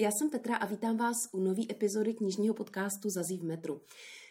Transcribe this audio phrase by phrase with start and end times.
[0.00, 3.80] Já jsem Petra a vítám vás u nové epizody knižního podcastu Zazí v metru.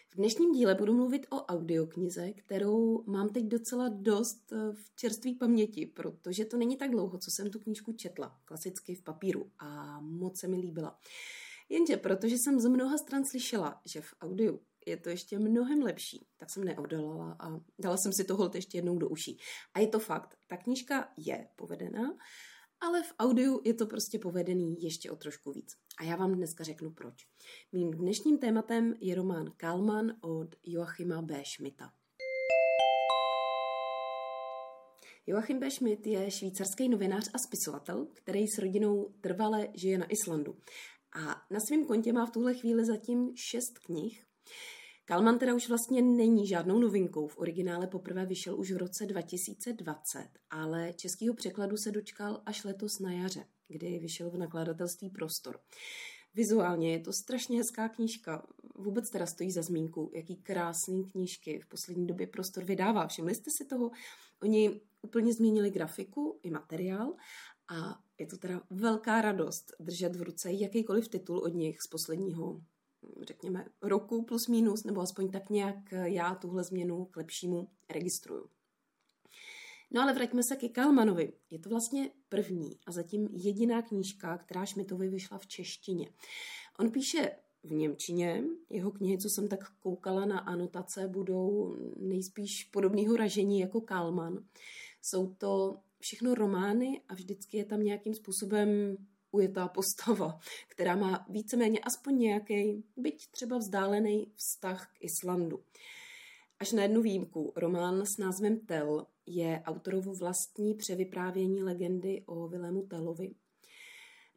[0.08, 5.30] V dnešním díle budu mluvit o audioknize, kterou mám teď docela dost eh, v čerstvé
[5.38, 10.00] paměti, protože to není tak dlouho, co jsem tu knížku četla, klasicky v papíru a
[10.00, 10.98] moc se mi líbila.
[11.68, 16.26] Jenže protože jsem z mnoha stran slyšela, že v audiu je to ještě mnohem lepší,
[16.36, 19.38] tak jsem neodolala a dala jsem si to ještě jednou do uší.
[19.74, 22.16] A je to fakt, ta knížka je povedená,
[22.80, 25.76] ale v audiu je to prostě povedený ještě o trošku víc.
[25.98, 27.26] A já vám dneska řeknu proč.
[27.72, 31.42] Mým dnešním tématem je román Kalman od Joachima B.
[31.54, 31.92] Schmidta.
[35.26, 35.70] Joachim B.
[35.70, 40.56] Schmidt je švýcarský novinář a spisovatel, který s rodinou trvale žije na Islandu.
[41.12, 44.24] A na svém kontě má v tuhle chvíli zatím šest knih,
[45.10, 47.26] Kalman teda už vlastně není žádnou novinkou.
[47.26, 52.98] V originále poprvé vyšel už v roce 2020, ale českýho překladu se dočkal až letos
[52.98, 55.60] na jaře, kdy vyšel v nakladatelství Prostor.
[56.34, 58.46] Vizuálně je to strašně hezká knížka.
[58.74, 63.06] Vůbec teda stojí za zmínku, jaký krásný knížky v poslední době Prostor vydává.
[63.06, 63.90] Všimli jste si toho?
[64.42, 67.14] Oni úplně změnili grafiku i materiál
[67.68, 72.60] a je to teda velká radost držet v ruce jakýkoliv titul od nich z posledního
[73.22, 78.46] řekněme, roku plus minus, nebo aspoň tak nějak já tuhle změnu k lepšímu registruju.
[79.90, 81.32] No ale vraťme se ke Kalmanovi.
[81.50, 86.10] Je to vlastně první a zatím jediná knížka, která Šmitovi vyšla v češtině.
[86.78, 88.44] On píše v Němčině.
[88.70, 94.44] Jeho knihy, co jsem tak koukala na anotace, budou nejspíš podobného ražení jako Kalman.
[95.02, 98.96] Jsou to všechno romány a vždycky je tam nějakým způsobem
[99.32, 105.64] ujetá postava, která má víceméně aspoň nějaký, byť třeba vzdálený vztah k Islandu.
[106.58, 112.82] Až na jednu výjimku, román s názvem Tel je autorovu vlastní převyprávění legendy o Vilému
[112.82, 113.34] Telovi.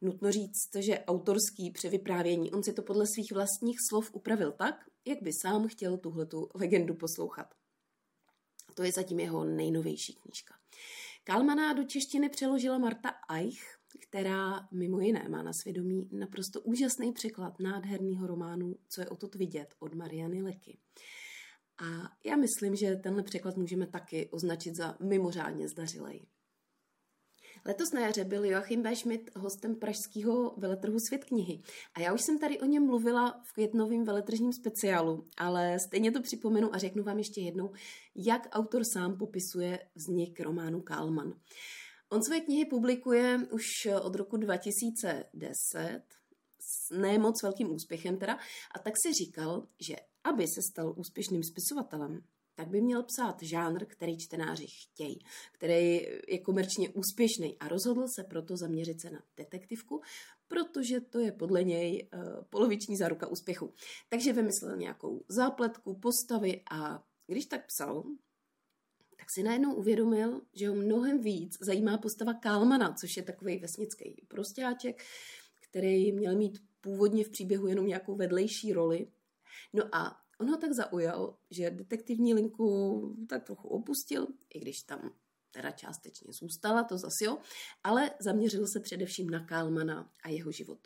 [0.00, 4.74] Nutno říct, že autorský převyprávění, on si to podle svých vlastních slov upravil tak,
[5.04, 7.54] jak by sám chtěl tuhletu legendu poslouchat.
[8.74, 10.54] To je zatím jeho nejnovější knížka.
[11.24, 13.78] Kalmaná do češtiny přeložila Marta Eich,
[14.14, 19.28] která mimo jiné má na svědomí naprosto úžasný překlad nádherného románu Co je o to
[19.38, 20.78] vidět od Mariany Leky.
[21.78, 21.84] A
[22.24, 26.26] já myslím, že tenhle překlad můžeme taky označit za mimořádně zdařilej.
[27.66, 28.96] Letos na jaře byl Joachim B.
[28.96, 31.62] Schmidt hostem pražského veletrhu Svět knihy.
[31.94, 36.22] A já už jsem tady o něm mluvila v květnovém veletržním speciálu, ale stejně to
[36.22, 37.72] připomenu a řeknu vám ještě jednou,
[38.14, 41.34] jak autor sám popisuje vznik románu Kalman.
[42.14, 46.02] On své knihy publikuje už od roku 2010,
[46.60, 48.38] s ne moc velkým úspěchem teda,
[48.74, 52.22] a tak si říkal, že aby se stal úspěšným spisovatelem,
[52.54, 55.18] tak by měl psát žánr, který čtenáři chtějí,
[55.52, 60.00] který je komerčně úspěšný a rozhodl se proto zaměřit se na detektivku,
[60.48, 63.72] protože to je podle něj uh, poloviční záruka úspěchu.
[64.08, 68.04] Takže vymyslel nějakou zápletku, postavy a když tak psal,
[69.16, 74.26] tak si najednou uvědomil, že ho mnohem víc zajímá postava Kálmana, což je takový vesnický
[74.28, 75.02] prostáček,
[75.68, 79.06] který měl mít původně v příběhu jenom nějakou vedlejší roli.
[79.72, 85.14] No a on ho tak zaujal, že detektivní linku tak trochu opustil, i když tam
[85.50, 87.38] teda částečně zůstala, to zase jo,
[87.84, 90.78] ale zaměřil se především na Kálmana a jeho život.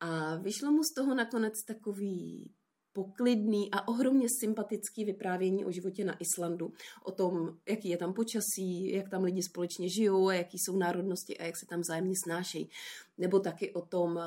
[0.00, 2.50] A vyšlo mu z toho nakonec takový
[2.96, 6.72] poklidný a ohromně sympatický vyprávění o životě na Islandu,
[7.04, 11.44] o tom, jaký je tam počasí, jak tam lidi společně žijou jaký jsou národnosti a
[11.44, 12.70] jak se tam vzájemně snášejí.
[13.18, 14.20] Nebo taky o tom,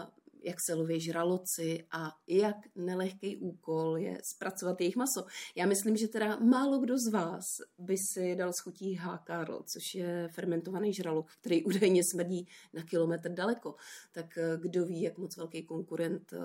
[0.43, 5.25] jak se loví žraloci a jak nelehký úkol je zpracovat jejich maso.
[5.55, 7.45] Já myslím, že teda málo kdo z vás
[7.77, 13.75] by si dal schutí hákarl, což je fermentovaný žralok, který údajně smrdí na kilometr daleko.
[14.11, 16.39] Tak eh, kdo ví, jak moc velký konkurent uh,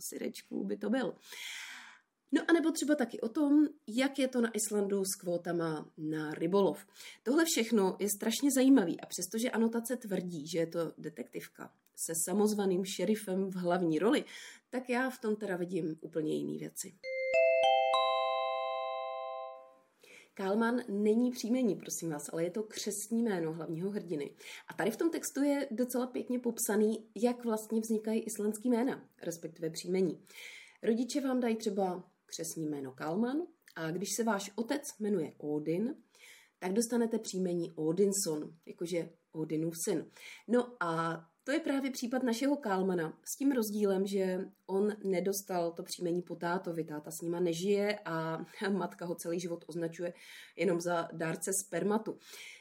[0.00, 1.14] syrečků by to byl.
[2.32, 6.34] No a nebo třeba taky o tom, jak je to na Islandu s kvótama na
[6.34, 6.86] rybolov.
[7.22, 12.84] Tohle všechno je strašně zajímavý a přestože anotace tvrdí, že je to detektivka se samozvaným
[12.84, 14.24] šerifem v hlavní roli,
[14.70, 16.94] tak já v tom teda vidím úplně jiné věci.
[20.34, 24.30] Kálman není příjmení, prosím vás, ale je to křesní jméno hlavního hrdiny.
[24.68, 29.70] A tady v tom textu je docela pěkně popsaný, jak vlastně vznikají islandský jména, respektive
[29.70, 30.26] příjmení.
[30.82, 33.42] Rodiče vám dají třeba křesní jméno Kalman
[33.76, 35.94] a když se váš otec jmenuje Odin,
[36.58, 40.10] tak dostanete příjmení Odinson, jakože Odinův syn.
[40.48, 45.82] No a to je právě případ našeho Kálmana s tím rozdílem, že on nedostal to
[45.82, 50.12] příjmení po tátovi, táta s nima nežije a matka ho celý život označuje
[50.56, 52.18] jenom za dárce spermatu.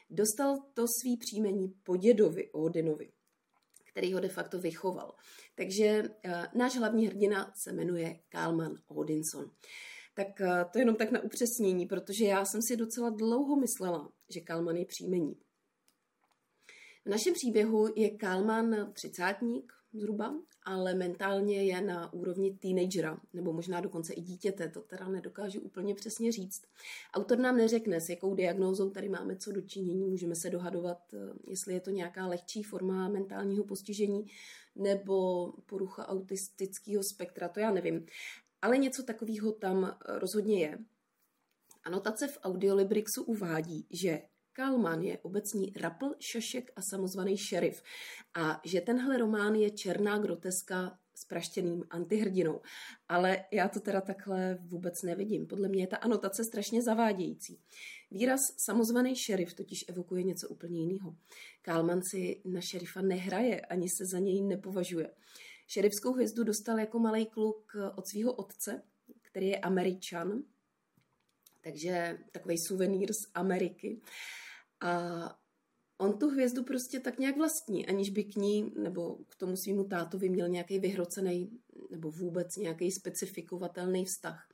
[0.10, 3.12] Dostal to svý příjmení po dědovi Odinovi,
[3.92, 5.16] který ho de facto vychoval.
[5.56, 9.52] Takže uh, náš hlavní hrdina se jmenuje Kalman Odinson.
[10.16, 14.40] Tak uh, to jenom tak na upřesnění, protože já jsem si docela dlouho myslela, že
[14.40, 15.36] Kalman je příjmení.
[17.06, 20.36] V našem příběhu je Kalman třicátník zhruba,
[20.66, 25.96] ale mentálně je na úrovni teenagera, nebo možná dokonce i dítěte, to teda nedokážu úplně
[25.96, 26.62] přesně říct.
[27.14, 31.18] Autor nám neřekne, s jakou diagnózou tady máme co dočinění, můžeme se dohadovat, eh,
[31.48, 34.26] jestli je to nějaká lehčí forma mentálního postižení
[34.76, 38.06] nebo porucha autistického spektra, to já nevím.
[38.62, 40.80] Ale něco takového tam eh, rozhodně je.
[41.84, 44.22] Anotace v Audiolibrixu uvádí, že
[44.54, 47.84] Kalman je obecní rapl, šašek a samozvaný šerif.
[48.34, 52.62] A že tenhle román je černá groteska s praštěným antihrdinou.
[53.10, 55.48] Ale já to teda takhle vůbec nevidím.
[55.48, 57.60] Podle mě je ta anotace strašně zavádějící.
[58.12, 61.16] Výraz samozvaný šerif totiž evokuje něco úplně jiného.
[61.62, 65.10] Kalman si na šerifa nehraje, ani se za něj nepovažuje.
[65.68, 68.84] Šerifskou hvězdu dostal jako malý kluk od svého otce,
[69.22, 70.44] který je američan,
[71.62, 74.02] takže takový suvenýr z Ameriky.
[74.84, 75.40] A
[75.98, 79.84] on tu hvězdu prostě tak nějak vlastní, aniž by k ní nebo k tomu svýmu
[79.84, 81.60] tátovi měl nějaký vyhrocený
[81.92, 84.48] nebo vůbec nějaký specifikovatelný vztah.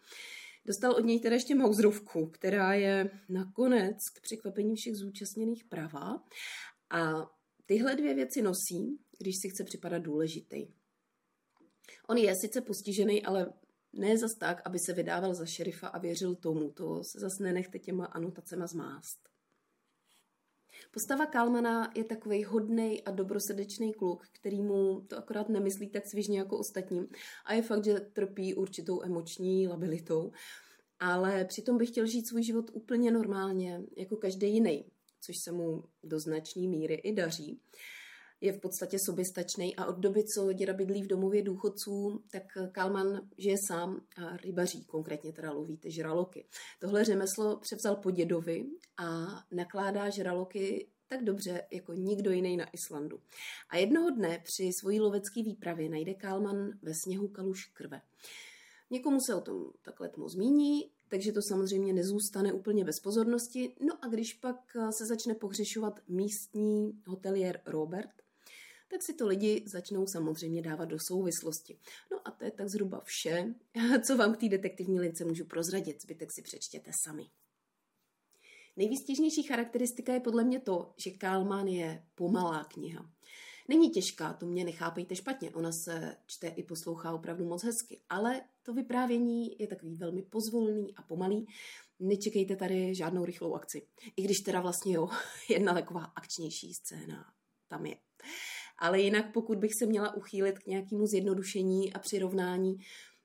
[0.65, 6.23] Dostal od něj teda ještě mauzrovku, která je nakonec k překvapení všech zúčastněných pravá.
[6.89, 7.29] A
[7.65, 10.67] tyhle dvě věci nosí, když si chce připadat důležitý.
[12.09, 13.53] On je sice postižený, ale
[13.93, 16.71] ne zas tak, aby se vydával za šerifa a věřil tomu.
[16.71, 19.28] To se zase nenechte těma anotacema zmást.
[20.91, 26.39] Postava Kalmana je takový hodný a dobrosrdečný kluk, který mu to akorát nemyslí tak svižně
[26.39, 27.07] jako ostatním
[27.45, 30.31] a je fakt, že trpí určitou emoční labilitou.
[30.99, 34.85] Ale přitom by chtěl žít svůj život úplně normálně, jako každý jiný,
[35.21, 37.61] což se mu do značné míry i daří
[38.41, 43.29] je v podstatě soběstačný a od doby, co děda bydlí v domově důchodců, tak Kalman
[43.37, 46.45] žije sám a rybaří, konkrétně teda loví ty žraloky.
[46.79, 48.65] Tohle řemeslo převzal po dědovi
[48.97, 53.19] a nakládá žraloky tak dobře jako nikdo jiný na Islandu.
[53.69, 58.01] A jednoho dne při svojí lovecké výpravě najde Kalman ve sněhu kaluš krve.
[58.89, 63.75] Někomu se o tom takhle tmo zmíní, takže to samozřejmě nezůstane úplně bez pozornosti.
[63.79, 68.09] No a když pak se začne pohřešovat místní hotelier Robert,
[68.91, 71.79] tak si to lidi začnou samozřejmě dávat do souvislosti.
[72.11, 73.55] No a to je tak zhruba vše,
[74.03, 76.01] co vám k té detektivní lince můžu prozradit.
[76.01, 77.29] Zbytek si přečtěte sami.
[78.77, 83.09] Nejvýstěžnější charakteristika je podle mě to, že Kálmán je pomalá kniha.
[83.67, 88.41] Není těžká, to mě nechápejte špatně, ona se čte i poslouchá opravdu moc hezky, ale
[88.63, 91.47] to vyprávění je takový velmi pozvolný a pomalý.
[91.99, 93.87] Nečekejte tady žádnou rychlou akci.
[94.15, 95.09] I když teda vlastně jo,
[95.49, 97.33] jedna taková akčnější scéna
[97.67, 97.97] tam je.
[98.79, 102.77] Ale jinak, pokud bych se měla uchýlit k nějakému zjednodušení a přirovnání,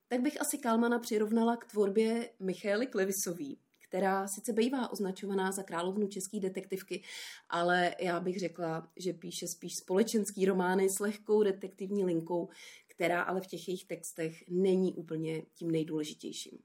[0.09, 3.59] tak bych asi Kalmana přirovnala k tvorbě Michaely Klevisový,
[3.89, 7.03] která sice bývá označovaná za královnu české detektivky,
[7.49, 12.49] ale já bych řekla, že píše spíš společenský romány s lehkou detektivní linkou,
[12.87, 16.59] která ale v těch jejich textech není úplně tím nejdůležitějším.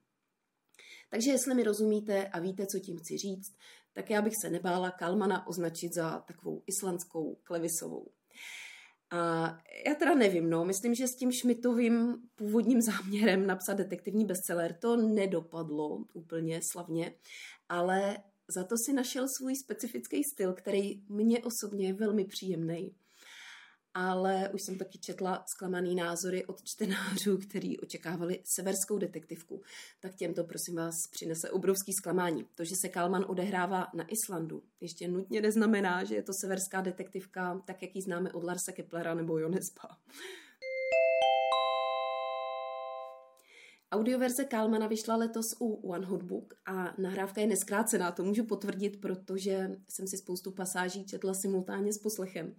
[1.10, 3.56] Takže jestli mi rozumíte a víte, co tím chci říct,
[3.94, 8.12] tak já bych se nebála Kalmana označit za takovou islandskou Klevisovou.
[9.12, 9.48] A
[9.88, 14.98] já teda nevím, no, myslím, že s tím Šmitovým původním záměrem napsat detektivní bestseller to
[14.98, 17.16] nedopadlo úplně slavně,
[17.70, 22.96] ale za to si našel svůj specifický styl, který mně osobně je velmi příjemný
[24.00, 29.62] ale už jsem taky četla zklamaný názory od čtenářů, kteří očekávali severskou detektivku.
[30.00, 32.46] Tak těmto, prosím vás, přinese obrovský zklamání.
[32.56, 37.62] To, že se Kalman odehrává na Islandu, ještě nutně neznamená, že je to severská detektivka,
[37.66, 39.98] tak jak ji známe od Larsa Keplera nebo Jonespa.
[43.92, 49.02] Audioverze Kalmana vyšla letos u One Hot Book a nahrávka je neskrácená, to můžu potvrdit,
[49.02, 52.56] protože jsem si spoustu pasáží četla simultánně s poslechem.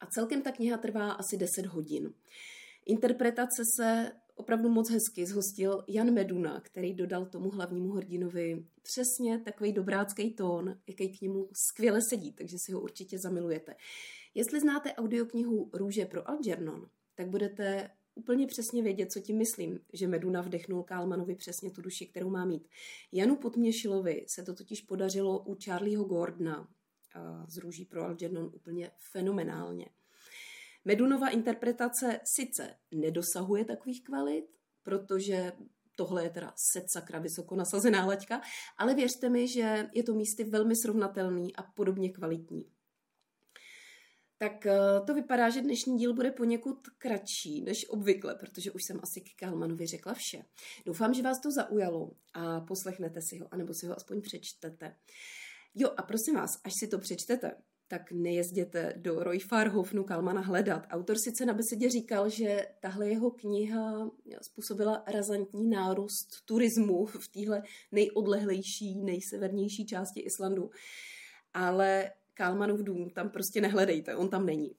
[0.00, 2.14] A celkem ta kniha trvá asi 10 hodin.
[2.86, 9.72] Interpretace se opravdu moc hezky zhostil Jan Meduna, který dodal tomu hlavnímu hrdinovi přesně takový
[9.72, 13.76] dobrácký tón, jaký k němu skvěle sedí, takže si ho určitě zamilujete.
[14.34, 20.08] Jestli znáte audioknihu Růže pro Algernon, tak budete úplně přesně vědět, co tím myslím, že
[20.08, 22.68] Meduna vdechnul Kálmanovi přesně tu duši, kterou má mít.
[23.12, 26.68] Janu Potměšilovi se to totiž podařilo u Charlieho Gordona
[27.48, 29.86] z Růží pro Algernon úplně fenomenálně.
[30.84, 34.44] Medunova interpretace sice nedosahuje takových kvalit,
[34.82, 35.52] protože
[35.96, 38.40] tohle je teda set sakra vysoko nasazená laťka,
[38.78, 42.70] ale věřte mi, že je to místy velmi srovnatelný a podobně kvalitní.
[44.38, 49.00] tak eh, to vypadá, že dnešní díl bude poněkud kratší než obvykle, protože už jsem
[49.02, 50.44] asi k Kalmanovi řekla vše.
[50.86, 54.96] Doufám, že vás to zaujalo a poslechnete si ho, anebo si ho aspoň přečtete.
[55.74, 57.52] Jo, a prosím vás, až si to přečtete,
[57.88, 60.86] tak nejezděte do Royfarhofnu Kalmana hledat.
[60.90, 64.10] Autor sice na besedě říkal, že tahle jeho kniha
[64.42, 67.62] způsobila razantní nárůst turismu v téhle
[67.92, 70.70] nejodlehlejší, nejsevernější části Islandu.
[71.54, 74.76] Ale Kalmanův dům tam prostě nehledejte, on tam není.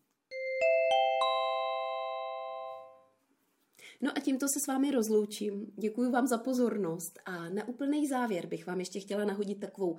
[4.06, 5.74] No a tímto se s vámi rozloučím.
[5.78, 9.98] Děkuji vám za pozornost a na úplný závěr bych vám ještě chtěla nahodit takovou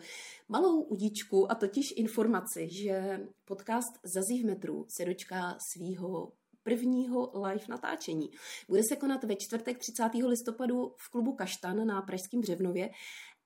[0.49, 6.33] malou udičku a totiž informaci, že podcast Zazí v metru se dočká svýho
[6.63, 8.31] prvního live natáčení.
[8.69, 10.03] Bude se konat ve čtvrtek 30.
[10.27, 12.91] listopadu v klubu Kaštan na Pražském Břevnově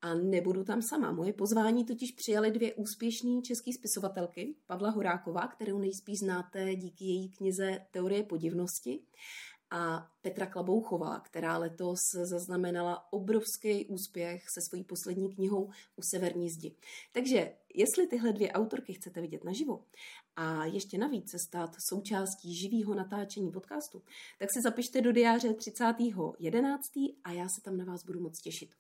[0.02, 1.12] a nebudu tam sama.
[1.12, 7.30] Moje pozvání totiž přijali dvě úspěšné české spisovatelky, Pavla Horáková, kterou nejspíš znáte díky její
[7.30, 9.02] knize Teorie podivnosti,
[9.70, 16.76] a Petra Klabouchová, která letos zaznamenala obrovský úspěch se svojí poslední knihou U severní zdi.
[17.12, 19.84] Takže jestli tyhle dvě autorky chcete vidět naživo
[20.36, 24.02] a ještě navíc se stát součástí živého natáčení podcastu,
[24.38, 27.14] tak si zapište do diáře 30.11.
[27.24, 28.70] a já se tam na vás budu moc těšit.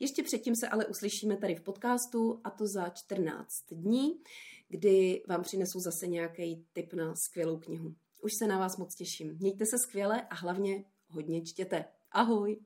[0.00, 4.20] Ještě předtím se ale uslyšíme tady v podcastu a to za 14 dní,
[4.68, 7.94] kdy vám přinesu zase nějaký tip na skvělou knihu.
[8.24, 9.36] Už se na vás moc těším.
[9.40, 11.84] Mějte se skvěle a hlavně hodně čtěte.
[12.12, 12.60] Ahoj!